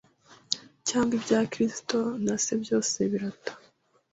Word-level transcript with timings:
cyangwa 0.87 1.13
ibya 1.17 1.39
Kristo 1.51 1.97
na 2.23 2.35
Se, 2.43 2.53
byose 2.63 2.97
birata 3.11 3.51